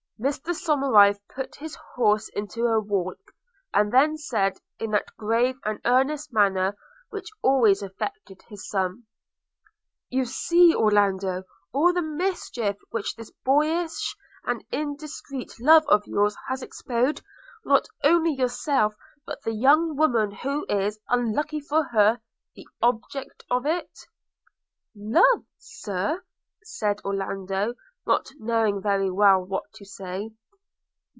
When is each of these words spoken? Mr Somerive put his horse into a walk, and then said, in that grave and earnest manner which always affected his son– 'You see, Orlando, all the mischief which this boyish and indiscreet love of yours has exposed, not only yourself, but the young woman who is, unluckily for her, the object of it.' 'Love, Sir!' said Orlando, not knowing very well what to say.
Mr 0.23 0.53
Somerive 0.53 1.17
put 1.33 1.55
his 1.55 1.73
horse 1.95 2.29
into 2.35 2.67
a 2.67 2.79
walk, 2.79 3.17
and 3.73 3.91
then 3.91 4.15
said, 4.15 4.55
in 4.77 4.91
that 4.91 5.17
grave 5.17 5.55
and 5.65 5.81
earnest 5.83 6.31
manner 6.31 6.77
which 7.09 7.27
always 7.41 7.81
affected 7.81 8.39
his 8.47 8.69
son– 8.69 9.03
'You 10.11 10.25
see, 10.25 10.75
Orlando, 10.75 11.43
all 11.73 11.91
the 11.91 12.03
mischief 12.03 12.77
which 12.91 13.15
this 13.15 13.31
boyish 13.43 14.15
and 14.43 14.63
indiscreet 14.71 15.59
love 15.59 15.87
of 15.87 16.05
yours 16.05 16.37
has 16.47 16.61
exposed, 16.61 17.23
not 17.65 17.87
only 18.03 18.31
yourself, 18.35 18.93
but 19.25 19.41
the 19.41 19.55
young 19.55 19.95
woman 19.97 20.29
who 20.29 20.67
is, 20.69 20.99
unluckily 21.09 21.61
for 21.61 21.83
her, 21.85 22.21
the 22.53 22.67
object 22.79 23.43
of 23.49 23.65
it.' 23.65 24.05
'Love, 24.95 25.45
Sir!' 25.57 26.23
said 26.63 27.01
Orlando, 27.03 27.73
not 28.03 28.31
knowing 28.39 28.81
very 28.81 29.11
well 29.11 29.43
what 29.45 29.63
to 29.73 29.85
say. 29.85 30.27